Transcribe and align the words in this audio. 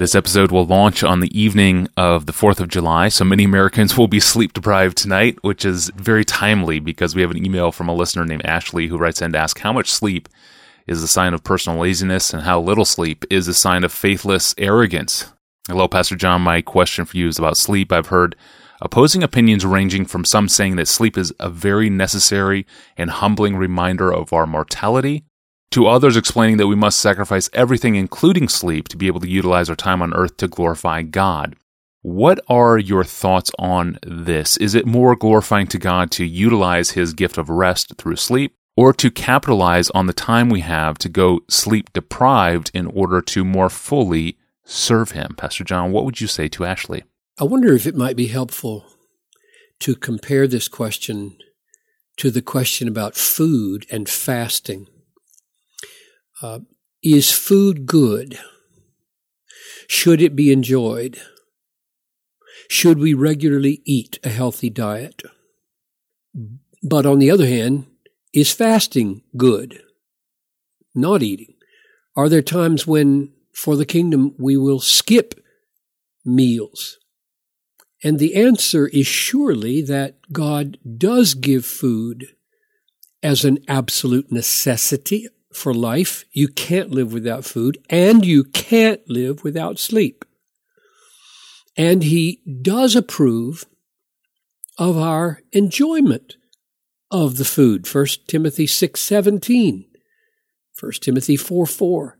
This 0.00 0.14
episode 0.14 0.50
will 0.50 0.64
launch 0.64 1.04
on 1.04 1.20
the 1.20 1.38
evening 1.38 1.86
of 1.94 2.24
the 2.24 2.32
4th 2.32 2.58
of 2.58 2.68
July, 2.68 3.10
so 3.10 3.22
many 3.22 3.44
Americans 3.44 3.98
will 3.98 4.08
be 4.08 4.18
sleep 4.18 4.54
deprived 4.54 4.96
tonight, 4.96 5.36
which 5.42 5.62
is 5.62 5.90
very 5.94 6.24
timely 6.24 6.80
because 6.80 7.14
we 7.14 7.20
have 7.20 7.30
an 7.30 7.44
email 7.44 7.70
from 7.70 7.86
a 7.86 7.94
listener 7.94 8.24
named 8.24 8.46
Ashley 8.46 8.86
who 8.86 8.96
writes 8.96 9.20
in 9.20 9.32
to 9.32 9.38
ask 9.38 9.58
how 9.58 9.74
much 9.74 9.90
sleep 9.90 10.26
is 10.86 11.02
a 11.02 11.06
sign 11.06 11.34
of 11.34 11.44
personal 11.44 11.80
laziness 11.80 12.32
and 12.32 12.44
how 12.44 12.58
little 12.58 12.86
sleep 12.86 13.26
is 13.28 13.46
a 13.46 13.52
sign 13.52 13.84
of 13.84 13.92
faithless 13.92 14.54
arrogance. 14.56 15.34
Hello, 15.68 15.86
Pastor 15.86 16.16
John. 16.16 16.40
My 16.40 16.62
question 16.62 17.04
for 17.04 17.18
you 17.18 17.28
is 17.28 17.38
about 17.38 17.58
sleep. 17.58 17.92
I've 17.92 18.06
heard 18.06 18.36
opposing 18.80 19.22
opinions 19.22 19.66
ranging 19.66 20.06
from 20.06 20.24
some 20.24 20.48
saying 20.48 20.76
that 20.76 20.88
sleep 20.88 21.18
is 21.18 21.30
a 21.38 21.50
very 21.50 21.90
necessary 21.90 22.66
and 22.96 23.10
humbling 23.10 23.54
reminder 23.54 24.10
of 24.10 24.32
our 24.32 24.46
mortality 24.46 25.24
to 25.70 25.86
others 25.86 26.16
explaining 26.16 26.56
that 26.56 26.66
we 26.66 26.74
must 26.74 27.00
sacrifice 27.00 27.48
everything, 27.52 27.94
including 27.94 28.48
sleep, 28.48 28.88
to 28.88 28.96
be 28.96 29.06
able 29.06 29.20
to 29.20 29.28
utilize 29.28 29.70
our 29.70 29.76
time 29.76 30.02
on 30.02 30.12
earth 30.14 30.36
to 30.38 30.48
glorify 30.48 31.02
God. 31.02 31.56
What 32.02 32.40
are 32.48 32.78
your 32.78 33.04
thoughts 33.04 33.50
on 33.58 33.98
this? 34.02 34.56
Is 34.56 34.74
it 34.74 34.86
more 34.86 35.14
glorifying 35.14 35.66
to 35.68 35.78
God 35.78 36.10
to 36.12 36.24
utilize 36.24 36.90
His 36.90 37.12
gift 37.12 37.38
of 37.38 37.50
rest 37.50 37.94
through 37.96 38.16
sleep, 38.16 38.54
or 38.76 38.92
to 38.94 39.10
capitalize 39.10 39.90
on 39.90 40.06
the 40.06 40.12
time 40.12 40.48
we 40.48 40.60
have 40.60 40.96
to 40.98 41.08
go 41.08 41.40
sleep 41.48 41.92
deprived 41.92 42.70
in 42.72 42.86
order 42.86 43.20
to 43.20 43.44
more 43.44 43.68
fully 43.68 44.38
serve 44.64 45.10
Him? 45.10 45.34
Pastor 45.36 45.62
John, 45.62 45.92
what 45.92 46.04
would 46.04 46.20
you 46.20 46.26
say 46.26 46.48
to 46.48 46.64
Ashley? 46.64 47.04
I 47.38 47.44
wonder 47.44 47.74
if 47.74 47.86
it 47.86 47.94
might 47.94 48.16
be 48.16 48.28
helpful 48.28 48.86
to 49.80 49.94
compare 49.94 50.48
this 50.48 50.68
question 50.68 51.36
to 52.16 52.30
the 52.30 52.42
question 52.42 52.88
about 52.88 53.14
food 53.14 53.86
and 53.90 54.08
fasting. 54.08 54.86
Uh, 56.42 56.60
is 57.02 57.30
food 57.32 57.86
good? 57.86 58.38
Should 59.88 60.22
it 60.22 60.36
be 60.36 60.52
enjoyed? 60.52 61.20
Should 62.68 62.98
we 62.98 63.14
regularly 63.14 63.82
eat 63.84 64.18
a 64.22 64.28
healthy 64.28 64.70
diet? 64.70 65.22
But 66.82 67.04
on 67.04 67.18
the 67.18 67.30
other 67.30 67.46
hand, 67.46 67.86
is 68.32 68.52
fasting 68.52 69.22
good? 69.36 69.82
Not 70.94 71.22
eating. 71.22 71.54
Are 72.16 72.28
there 72.28 72.42
times 72.42 72.86
when, 72.86 73.32
for 73.52 73.76
the 73.76 73.84
kingdom, 73.84 74.34
we 74.38 74.56
will 74.56 74.80
skip 74.80 75.44
meals? 76.24 76.98
And 78.02 78.18
the 78.18 78.34
answer 78.34 78.86
is 78.88 79.06
surely 79.06 79.82
that 79.82 80.16
God 80.32 80.78
does 80.96 81.34
give 81.34 81.66
food 81.66 82.28
as 83.22 83.44
an 83.44 83.58
absolute 83.68 84.32
necessity, 84.32 85.28
for 85.52 85.74
life. 85.74 86.24
You 86.32 86.48
can't 86.48 86.90
live 86.90 87.12
without 87.12 87.44
food 87.44 87.78
and 87.88 88.24
you 88.24 88.44
can't 88.44 89.00
live 89.08 89.44
without 89.44 89.78
sleep. 89.78 90.24
And 91.76 92.02
he 92.02 92.42
does 92.62 92.96
approve 92.96 93.64
of 94.78 94.96
our 94.96 95.40
enjoyment 95.52 96.36
of 97.10 97.36
the 97.36 97.44
food. 97.44 97.92
1 97.92 98.06
Timothy 98.26 98.66
6 98.66 99.00
17, 99.00 99.84
1 100.78 100.92
Timothy 101.00 101.36
4 101.36 101.66
4. 101.66 102.18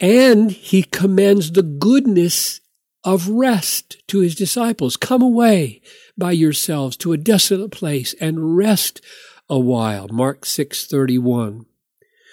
And 0.00 0.50
he 0.50 0.82
commends 0.82 1.52
the 1.52 1.62
goodness 1.62 2.60
of 3.04 3.28
rest 3.28 4.02
to 4.08 4.20
his 4.20 4.34
disciples. 4.34 4.96
Come 4.96 5.22
away 5.22 5.82
by 6.16 6.32
yourselves 6.32 6.96
to 6.98 7.12
a 7.12 7.18
desolate 7.18 7.70
place 7.70 8.14
and 8.20 8.56
rest 8.56 9.00
a 9.48 9.58
while. 9.58 10.08
Mark 10.08 10.46
6 10.46 10.86
31. 10.86 11.66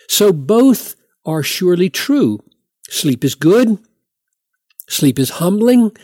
So 0.09 0.33
both 0.33 0.95
are 1.23 1.43
surely 1.43 1.89
true. 1.89 2.39
Sleep 2.89 3.23
is 3.23 3.35
good. 3.35 3.77
Sleep 4.89 5.19
is 5.19 5.29
humbling. 5.29 5.95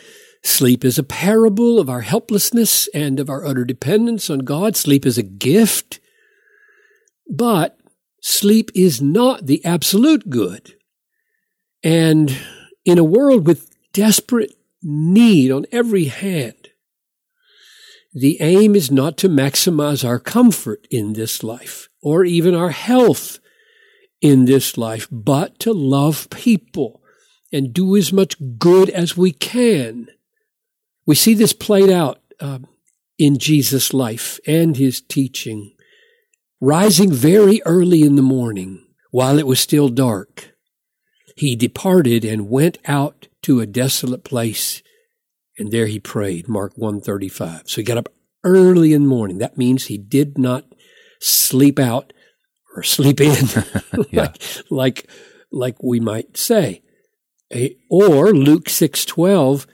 Sleep 0.43 0.85
is 0.85 0.99
a 0.99 1.03
parable 1.03 1.79
of 1.79 1.89
our 1.89 2.01
helplessness 2.01 2.87
and 2.93 3.19
of 3.19 3.31
our 3.31 3.43
utter 3.43 3.65
dependence 3.65 4.29
on 4.29 4.39
God. 4.39 4.75
Sleep 4.75 5.07
is 5.07 5.17
a 5.17 5.23
gift. 5.23 5.99
But 7.27 7.79
sleep 8.21 8.69
is 8.75 9.01
not 9.01 9.47
the 9.47 9.65
absolute 9.65 10.29
good. 10.29 10.75
And 11.83 12.37
in 12.85 12.99
a 12.99 13.03
world 13.03 13.47
with 13.47 13.75
desperate 13.91 14.53
need 14.83 15.49
on 15.49 15.65
every 15.71 16.05
hand, 16.05 16.69
the 18.13 18.37
aim 18.39 18.75
is 18.75 18.91
not 18.91 19.17
to 19.17 19.29
maximize 19.29 20.07
our 20.07 20.19
comfort 20.19 20.87
in 20.91 21.13
this 21.13 21.43
life 21.43 21.89
or 22.03 22.23
even 22.23 22.53
our 22.53 22.69
health 22.69 23.39
in 24.25 24.45
this 24.45 24.75
life, 24.75 25.07
but 25.11 25.59
to 25.59 25.71
love 25.71 26.27
people 26.31 26.99
and 27.53 27.71
do 27.71 27.95
as 27.95 28.11
much 28.11 28.35
good 28.57 28.89
as 28.89 29.15
we 29.15 29.31
can. 29.31 30.07
We 31.05 31.13
see 31.13 31.35
this 31.35 31.53
played 31.53 31.91
out 31.91 32.19
uh, 32.39 32.57
in 33.19 33.37
Jesus' 33.37 33.93
life 33.93 34.39
and 34.47 34.77
his 34.77 34.99
teaching. 34.99 35.75
Rising 36.59 37.13
very 37.13 37.61
early 37.67 38.01
in 38.01 38.15
the 38.15 38.23
morning, 38.23 38.87
while 39.11 39.37
it 39.37 39.45
was 39.45 39.59
still 39.59 39.89
dark, 39.89 40.55
he 41.35 41.55
departed 41.55 42.25
and 42.25 42.49
went 42.49 42.79
out 42.85 43.27
to 43.43 43.59
a 43.59 43.67
desolate 43.67 44.23
place, 44.23 44.81
and 45.59 45.71
there 45.71 45.85
he 45.85 45.99
prayed. 45.99 46.47
Mark 46.47 46.73
135. 46.77 47.69
So 47.69 47.75
he 47.75 47.83
got 47.83 47.99
up 47.99 48.09
early 48.43 48.91
in 48.91 49.03
the 49.03 49.07
morning. 49.07 49.37
That 49.37 49.55
means 49.55 49.85
he 49.85 49.99
did 49.99 50.39
not 50.39 50.65
sleep 51.19 51.77
out 51.77 52.11
or 52.75 52.83
sleep 52.83 53.21
in, 53.21 53.47
like, 54.11 54.41
like, 54.69 55.09
like 55.51 55.81
we 55.81 55.99
might 55.99 56.37
say. 56.37 56.81
Or 57.89 58.33
Luke 58.33 58.65
6:12, 58.65 59.65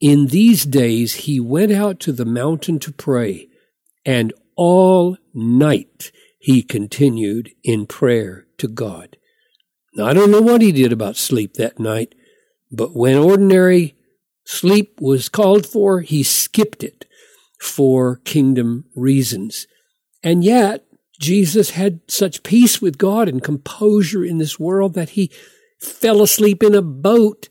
in 0.00 0.26
these 0.26 0.64
days 0.64 1.14
he 1.26 1.40
went 1.40 1.72
out 1.72 2.00
to 2.00 2.12
the 2.12 2.24
mountain 2.24 2.78
to 2.80 2.92
pray, 2.92 3.48
and 4.04 4.32
all 4.56 5.16
night 5.32 6.10
he 6.38 6.62
continued 6.62 7.50
in 7.62 7.86
prayer 7.86 8.46
to 8.58 8.68
God. 8.68 9.16
Now, 9.94 10.06
I 10.06 10.14
don't 10.14 10.30
know 10.30 10.40
what 10.40 10.62
he 10.62 10.72
did 10.72 10.92
about 10.92 11.16
sleep 11.16 11.54
that 11.54 11.78
night, 11.78 12.14
but 12.70 12.94
when 12.94 13.16
ordinary 13.16 13.96
sleep 14.44 15.00
was 15.00 15.28
called 15.28 15.66
for, 15.66 16.00
he 16.00 16.22
skipped 16.22 16.82
it 16.82 17.04
for 17.60 18.16
kingdom 18.24 18.84
reasons. 18.94 19.66
And 20.22 20.44
yet, 20.44 20.86
Jesus 21.18 21.70
had 21.70 22.00
such 22.08 22.42
peace 22.42 22.80
with 22.80 22.98
God 22.98 23.28
and 23.28 23.42
composure 23.42 24.24
in 24.24 24.38
this 24.38 24.58
world 24.58 24.94
that 24.94 25.10
he 25.10 25.30
fell 25.80 26.22
asleep 26.22 26.62
in 26.62 26.74
a 26.74 26.82
boat 26.82 27.48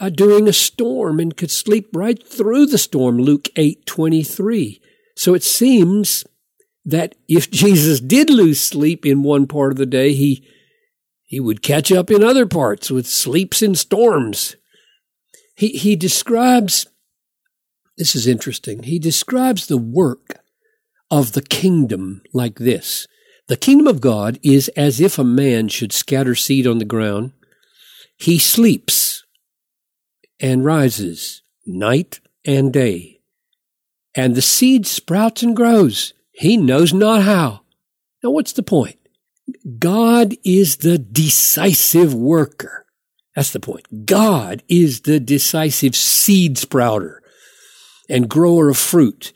uh, 0.00 0.10
during 0.10 0.48
a 0.48 0.52
storm 0.52 1.20
and 1.20 1.36
could 1.36 1.50
sleep 1.50 1.88
right 1.94 2.26
through 2.26 2.66
the 2.66 2.78
storm, 2.78 3.18
Luke 3.18 3.48
8 3.56 3.86
23. 3.86 4.80
So 5.16 5.34
it 5.34 5.42
seems 5.42 6.24
that 6.84 7.14
if 7.28 7.50
Jesus 7.50 8.00
did 8.00 8.28
lose 8.28 8.60
sleep 8.60 9.06
in 9.06 9.22
one 9.22 9.46
part 9.46 9.72
of 9.72 9.78
the 9.78 9.86
day, 9.86 10.12
he, 10.12 10.46
he 11.22 11.40
would 11.40 11.62
catch 11.62 11.90
up 11.90 12.10
in 12.10 12.22
other 12.22 12.46
parts 12.46 12.90
with 12.90 13.06
sleeps 13.06 13.62
in 13.62 13.74
storms. 13.74 14.56
He, 15.54 15.68
he 15.68 15.96
describes, 15.96 16.86
this 17.96 18.14
is 18.14 18.26
interesting, 18.26 18.82
he 18.82 18.98
describes 18.98 19.66
the 19.66 19.78
work 19.78 20.41
of 21.12 21.32
the 21.32 21.42
kingdom 21.42 22.22
like 22.32 22.58
this. 22.58 23.06
The 23.46 23.56
kingdom 23.56 23.86
of 23.86 24.00
God 24.00 24.40
is 24.42 24.68
as 24.68 24.98
if 24.98 25.18
a 25.18 25.24
man 25.24 25.68
should 25.68 25.92
scatter 25.92 26.34
seed 26.34 26.66
on 26.66 26.78
the 26.78 26.86
ground. 26.86 27.32
He 28.16 28.38
sleeps 28.38 29.22
and 30.40 30.64
rises 30.64 31.42
night 31.66 32.20
and 32.46 32.72
day. 32.72 33.20
And 34.16 34.34
the 34.34 34.42
seed 34.42 34.86
sprouts 34.86 35.42
and 35.42 35.54
grows. 35.54 36.14
He 36.32 36.56
knows 36.56 36.94
not 36.94 37.22
how. 37.22 37.60
Now, 38.24 38.30
what's 38.30 38.52
the 38.52 38.62
point? 38.62 38.96
God 39.78 40.34
is 40.44 40.78
the 40.78 40.96
decisive 40.96 42.14
worker. 42.14 42.86
That's 43.36 43.52
the 43.52 43.60
point. 43.60 44.06
God 44.06 44.62
is 44.66 45.02
the 45.02 45.20
decisive 45.20 45.94
seed 45.94 46.56
sprouter 46.56 47.22
and 48.08 48.30
grower 48.30 48.70
of 48.70 48.78
fruit. 48.78 49.34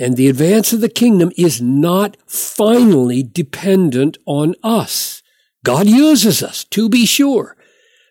And 0.00 0.16
the 0.16 0.28
advance 0.28 0.72
of 0.72 0.80
the 0.80 0.88
kingdom 0.88 1.30
is 1.36 1.60
not 1.60 2.16
finally 2.26 3.22
dependent 3.22 4.16
on 4.24 4.54
us. 4.62 5.22
God 5.62 5.86
uses 5.86 6.42
us, 6.42 6.64
to 6.64 6.88
be 6.88 7.04
sure, 7.04 7.54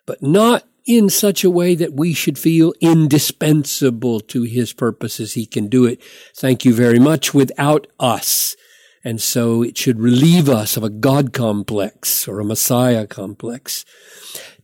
but 0.05 0.21
not 0.21 0.65
in 0.85 1.09
such 1.09 1.43
a 1.43 1.49
way 1.49 1.73
that 1.73 1.93
we 1.93 2.13
should 2.13 2.37
feel 2.37 2.73
indispensable 2.79 4.19
to 4.19 4.43
his 4.43 4.71
purposes. 4.71 5.33
He 5.33 5.47
can 5.47 5.67
do 5.67 5.85
it, 5.85 5.99
thank 6.35 6.63
you 6.63 6.75
very 6.75 6.99
much, 6.99 7.33
without 7.33 7.87
us. 7.99 8.55
And 9.03 9.19
so 9.19 9.63
it 9.63 9.75
should 9.77 9.99
relieve 9.99 10.47
us 10.47 10.77
of 10.77 10.83
a 10.83 10.89
God 10.91 11.33
complex 11.33 12.27
or 12.27 12.39
a 12.39 12.45
Messiah 12.45 13.07
complex. 13.07 13.83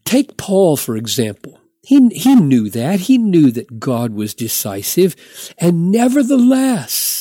Take 0.04 0.38
Paul, 0.38 0.78
for 0.78 0.96
example. 0.96 1.60
He, 1.82 2.10
he 2.10 2.36
knew 2.36 2.70
that. 2.72 3.02
He 3.02 3.18
knew 3.18 3.52
that 3.52 3.80
God 3.80 4.14
was 4.14 4.34
decisive. 4.34 5.16
And 5.60 5.92
nevertheless, 5.92 7.15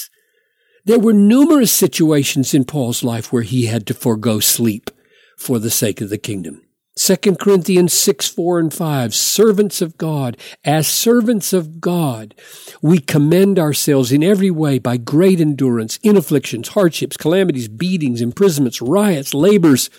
there 0.84 0.98
were 0.98 1.12
numerous 1.12 1.72
situations 1.72 2.54
in 2.54 2.64
Paul's 2.64 3.02
life 3.02 3.32
where 3.32 3.42
he 3.42 3.66
had 3.66 3.86
to 3.86 3.94
forego 3.94 4.40
sleep 4.40 4.90
for 5.38 5.58
the 5.58 5.70
sake 5.70 6.00
of 6.00 6.10
the 6.10 6.18
kingdom. 6.18 6.60
2 6.96 7.16
Corinthians 7.36 7.92
6, 7.92 8.28
4 8.28 8.60
and 8.60 8.72
5, 8.72 9.14
servants 9.14 9.82
of 9.82 9.98
God. 9.98 10.36
As 10.62 10.86
servants 10.86 11.52
of 11.52 11.80
God, 11.80 12.36
we 12.82 13.00
commend 13.00 13.58
ourselves 13.58 14.12
in 14.12 14.22
every 14.22 14.50
way 14.50 14.78
by 14.78 14.96
great 14.96 15.40
endurance, 15.40 15.98
in 16.04 16.16
afflictions, 16.16 16.68
hardships, 16.68 17.16
calamities, 17.16 17.66
beatings, 17.66 18.20
imprisonments, 18.20 18.80
riots, 18.80 19.34
labors, 19.34 19.90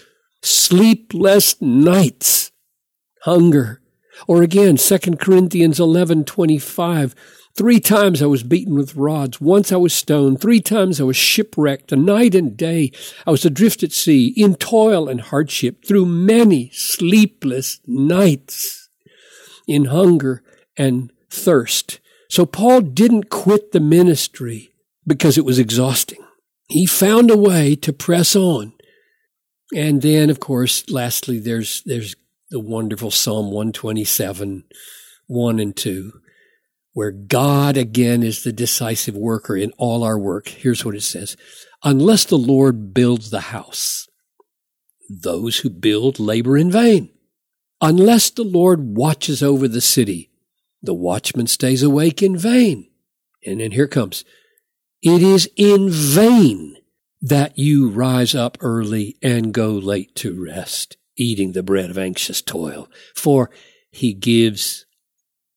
sleepless 0.41 1.61
nights, 1.61 2.51
hunger. 3.23 3.81
Or 4.25 4.41
again, 4.41 4.77
2 4.77 4.97
Corinthians 5.17 5.81
11, 5.81 6.23
25, 6.23 7.13
Three 7.55 7.79
times 7.79 8.21
I 8.21 8.25
was 8.25 8.43
beaten 8.43 8.75
with 8.75 8.97
rods. 8.97 9.39
Once 9.39 9.71
I 9.71 9.77
was 9.77 9.93
stoned. 9.93 10.41
Three 10.41 10.59
times 10.59 10.99
I 10.99 11.05
was 11.05 11.15
shipwrecked. 11.15 11.93
A 11.93 11.95
night 11.95 12.35
and 12.35 12.57
day 12.57 12.91
I 13.25 13.31
was 13.31 13.45
adrift 13.45 13.81
at 13.81 13.93
sea, 13.93 14.33
in 14.35 14.55
toil 14.55 15.07
and 15.07 15.21
hardship, 15.21 15.85
through 15.85 16.05
many 16.05 16.69
sleepless 16.73 17.79
nights, 17.87 18.89
in 19.67 19.85
hunger 19.85 20.43
and 20.75 21.13
thirst. 21.29 22.01
So 22.29 22.45
Paul 22.45 22.81
didn't 22.81 23.29
quit 23.29 23.71
the 23.71 23.79
ministry 23.79 24.73
because 25.07 25.37
it 25.37 25.45
was 25.45 25.57
exhausting. 25.57 26.25
He 26.67 26.85
found 26.85 27.31
a 27.31 27.37
way 27.37 27.77
to 27.77 27.93
press 27.93 28.35
on. 28.35 28.73
And 29.73 30.01
then, 30.01 30.29
of 30.29 30.41
course, 30.41 30.89
lastly, 30.89 31.39
there's, 31.39 31.83
there's 31.85 32.17
the 32.49 32.59
wonderful 32.59 33.11
Psalm 33.11 33.45
127, 33.45 34.65
1 35.27 35.59
and 35.59 35.75
2 35.75 36.11
where 36.95 37.11
God 37.11 37.75
again 37.75 38.23
is 38.23 38.43
the 38.43 38.53
decisive 38.53 39.17
worker 39.17 39.57
in 39.57 39.73
all 39.77 40.01
our 40.01 40.17
work. 40.17 40.47
Here's 40.47 40.85
what 40.85 40.95
it 40.95 41.01
says. 41.01 41.35
Unless 41.83 42.23
the 42.23 42.37
Lord 42.37 42.93
builds 42.93 43.31
the 43.31 43.41
house, 43.41 44.07
those 45.09 45.57
who 45.57 45.69
build 45.69 46.21
labor 46.21 46.57
in 46.57 46.71
vain. 46.71 47.09
Unless 47.81 48.29
the 48.29 48.45
Lord 48.45 48.95
watches 48.95 49.43
over 49.43 49.67
the 49.67 49.81
city, 49.81 50.31
the 50.81 50.93
watchman 50.93 51.47
stays 51.47 51.83
awake 51.83 52.23
in 52.23 52.37
vain. 52.37 52.89
And 53.45 53.59
then 53.59 53.71
here 53.71 53.89
comes. 53.89 54.23
It 55.01 55.21
is 55.21 55.49
in 55.57 55.89
vain 55.89 56.77
that 57.21 57.59
you 57.59 57.89
rise 57.89 58.33
up 58.33 58.57
early 58.61 59.17
and 59.21 59.53
go 59.53 59.71
late 59.71 60.15
to 60.15 60.41
rest, 60.41 60.95
eating 61.17 61.51
the 61.51 61.61
bread 61.61 61.89
of 61.89 61.97
anxious 61.97 62.41
toil, 62.41 62.89
for 63.13 63.49
he 63.91 64.13
gives 64.13 64.85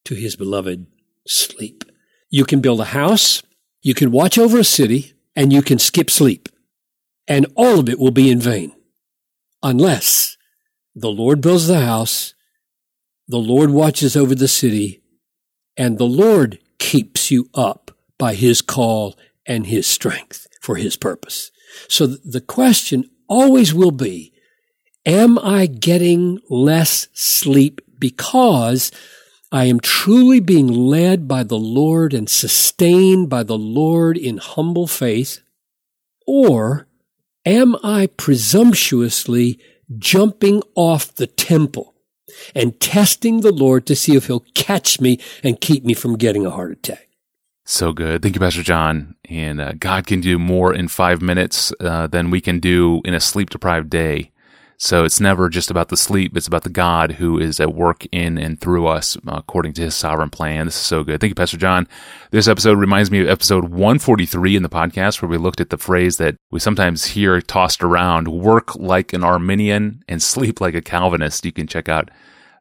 to 0.05 0.17
his 0.17 0.35
beloved 0.35 0.89
sleep. 1.29 1.85
You 2.31 2.45
can 2.45 2.61
build 2.61 2.81
a 2.81 2.87
house, 2.87 3.43
you 3.83 3.95
can 3.95 4.11
watch 4.11 4.39
over 4.39 4.59
a 4.59 4.65
city, 4.65 5.15
and 5.37 5.53
you 5.53 5.63
can 5.63 5.79
skip 5.79 6.11
sleep. 6.11 6.49
And 7.27 7.47
all 7.55 7.81
of 7.81 7.89
it 7.89 7.99
will 7.99 8.11
be 8.11 8.31
in 8.31 8.41
vain. 8.41 8.73
Unless 9.63 10.37
the 10.95 11.11
Lord 11.11 11.41
builds 11.41 11.69
the 11.69 11.81
house, 11.81 12.35
the 13.29 13.39
Lord 13.39 13.71
watches 13.71 14.17
over 14.17 14.35
the 14.35 14.49
city, 14.49 15.03
and 15.77 15.99
the 15.99 16.05
Lord 16.05 16.59
keeps 16.79 17.31
you 17.31 17.49
up 17.55 17.91
by 18.19 18.35
his 18.35 18.63
call 18.63 19.17
and 19.47 19.67
his 19.67 19.87
strength 19.87 20.47
for 20.61 20.77
his 20.77 20.97
purpose. 20.97 21.51
So 21.89 22.07
the 22.07 22.41
question 22.41 23.11
always 23.29 23.75
will 23.75 23.91
be, 23.91 24.33
am 25.07 25.39
I 25.39 25.67
getting 25.67 26.41
less 26.49 27.09
sleep 27.13 27.81
because 27.99 28.91
I 29.51 29.65
am 29.65 29.81
truly 29.81 30.41
being 30.41 30.69
led 30.69 31.27
by 31.27 31.43
the 31.43 31.59
Lord 31.59 32.13
and 32.13 32.29
sustained 32.29 33.31
by 33.31 33.43
the 33.43 33.57
Lord 33.57 34.19
in 34.19 34.37
humble 34.37 34.87
faith? 34.87 35.41
Or 36.27 36.87
am 37.47 37.75
I 37.83 38.09
presumptuously 38.19 39.59
jumping 39.97 40.63
off 40.75 41.15
the 41.15 41.27
temple 41.27 41.95
and 42.55 42.79
testing 42.79 43.41
the 43.41 43.53
Lord 43.53 43.87
to 43.87 43.97
see 43.97 44.17
if 44.17 44.27
he'll 44.27 44.45
catch 44.55 45.01
me 45.01 45.19
and 45.43 45.61
keep 45.61 45.83
me 45.83 45.95
from 45.95 46.19
getting 46.19 46.45
a 46.45 46.51
heart 46.51 46.73
attack? 46.73 47.09
So 47.65 47.93
good. 47.93 48.23
Thank 48.23 48.35
you, 48.35 48.41
Pastor 48.41 48.63
John. 48.63 49.15
And 49.29 49.61
uh, 49.61 49.73
God 49.79 50.07
can 50.07 50.21
do 50.21 50.39
more 50.39 50.75
in 50.75 50.89
five 50.89 51.23
minutes 51.23 51.73
uh, 51.81 52.07
than 52.07 52.31
we 52.31 52.43
can 52.43 52.61
do 52.61 53.01
in 53.05 53.15
a 53.15 53.21
sleep 53.21 53.49
deprived 53.51 53.89
day. 53.89 54.31
So 54.81 55.05
it's 55.05 55.19
never 55.19 55.49
just 55.49 55.73
about 55.73 55.89
the 55.89 55.97
sleep, 55.97 56.37
it's 56.37 56.47
about 56.47 56.63
the 56.63 56.71
God 56.71 57.13
who 57.13 57.37
is 57.37 57.59
at 57.59 57.75
work 57.75 58.07
in 58.13 58.39
and 58.39 58.61
through 58.61 58.87
us 58.87 59.17
uh, 59.27 59.33
according 59.35 59.73
to 59.75 59.83
his 59.83 59.97
sovereign 59.97 60.31
plan. 60.31 60.67
This 60.67 60.77
is 60.77 60.83
so 60.83 61.03
good. 61.03 61.21
Thank 61.21 61.33
you, 61.33 61.35
Pastor 61.35 61.57
John. 61.57 61.89
This 62.31 62.47
episode 62.47 62.79
reminds 62.79 63.11
me 63.11 63.21
of 63.21 63.29
episode 63.29 63.65
143 63.65 64.55
in 64.55 64.63
the 64.63 64.69
podcast 64.69 65.21
where 65.21 65.29
we 65.29 65.37
looked 65.37 65.61
at 65.61 65.71
the 65.71 65.79
phrase 65.79 66.19
that 66.19 66.37
we 66.53 66.61
sometimes 66.61 67.07
hear 67.07 67.41
tossed 67.41 67.83
around 67.83 68.29
work 68.29 68.77
like 68.77 69.13
an 69.13 69.25
Arminian 69.25 70.05
and 70.09 70.23
sleep 70.23 70.61
like 70.61 70.75
a 70.75 70.81
Calvinist. 70.81 71.45
You 71.45 71.53
can 71.53 71.67
check 71.67 71.89
out 71.89 72.09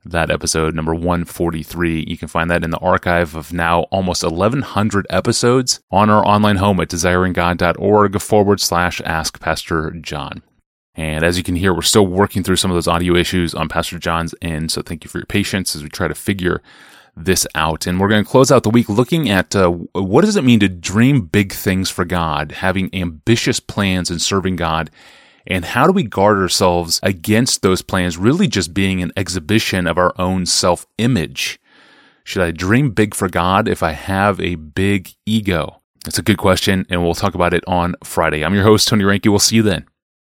that 0.04 0.32
episode 0.32 0.74
number 0.74 0.96
143. 0.96 2.06
You 2.08 2.18
can 2.18 2.28
find 2.28 2.50
that 2.50 2.64
in 2.64 2.72
the 2.72 2.80
archive 2.80 3.36
of 3.36 3.54
now 3.54 3.82
almost 3.92 4.24
1100 4.24 5.06
episodes 5.12 5.82
on 5.92 6.10
our 6.10 6.26
online 6.26 6.56
home 6.56 6.80
at 6.80 6.90
desiringgod.org 6.90 8.20
forward 8.22 8.60
slash 8.60 9.02
ask 9.02 9.40
Pastor 9.40 9.92
John. 9.92 10.42
And 10.98 11.24
as 11.24 11.38
you 11.38 11.44
can 11.44 11.56
hear, 11.56 11.74
we're 11.74 11.84
still 11.84 12.08
working 12.08 12.44
through 12.44 12.56
some 12.56 12.72
of 12.72 12.76
those 12.76 12.88
audio 12.88 13.16
issues 13.16 13.54
on 13.54 13.70
Pastor 13.70 14.00
John's 14.00 14.34
end. 14.42 14.72
So 14.72 14.82
thank 14.82 15.04
you 15.04 15.10
for 15.10 15.20
your 15.20 15.28
patience 15.28 15.76
as 15.76 15.84
we 15.84 15.90
try 15.90 16.08
to 16.08 16.16
figure 16.16 16.62
this 17.16 17.46
out. 17.54 17.86
And 17.86 18.00
we're 18.00 18.10
going 18.10 18.24
to 18.24 18.30
close 18.30 18.52
out 18.52 18.64
the 18.64 18.72
week 18.72 18.90
looking 18.90 19.30
at 19.30 19.56
uh, 19.56 19.70
what 19.70 20.26
does 20.26 20.36
it 20.36 20.44
mean 20.44 20.60
to 20.60 20.68
dream 20.68 21.22
big 21.22 21.54
things 21.54 21.90
for 21.90 22.04
God, 22.04 22.52
having 22.52 22.94
ambitious 22.94 23.60
plans 23.60 24.10
and 24.10 24.22
serving 24.22 24.56
God. 24.56 24.90
And 25.46 25.64
how 25.64 25.86
do 25.86 25.94
we 25.94 26.04
guard 26.04 26.38
ourselves 26.40 27.00
against 27.04 27.62
those 27.62 27.82
plans 27.82 28.18
really 28.18 28.48
just 28.48 28.74
being 28.74 29.02
an 29.02 29.14
exhibition 29.16 29.88
of 29.88 29.98
our 29.98 30.14
own 30.20 30.46
self 30.46 30.86
image? 30.98 31.60
Should 32.24 32.42
I 32.42 32.52
dream 32.52 32.92
big 32.92 33.16
for 33.16 33.30
God 33.30 33.70
if 33.70 33.82
I 33.82 33.92
have 33.92 34.42
a 34.42 34.56
big 34.56 35.12
ego? 35.26 35.82
It's 36.06 36.20
a 36.20 36.24
good 36.24 36.38
question, 36.38 36.86
and 36.90 37.02
we'll 37.02 37.16
talk 37.16 37.36
about 37.36 37.54
it 37.54 37.64
on 37.68 37.96
Friday. 38.04 38.44
I'm 38.44 38.54
your 38.54 38.64
host, 38.64 38.88
Tony 38.88 39.06
Reinke. 39.06 39.30
We'll 39.30 39.40
see 39.40 39.56
you 39.56 39.64
then. 39.64 39.86